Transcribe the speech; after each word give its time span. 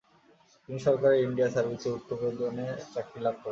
তিনি 0.69 0.79
সরকারের 0.87 1.23
ইন্ডিয়া 1.25 1.49
সার্ভিসে 1.49 1.89
উচ্চ 1.97 2.09
বেতনে 2.21 2.65
চাকরি 2.93 3.19
লাভ 3.25 3.35
করেন। 3.35 3.49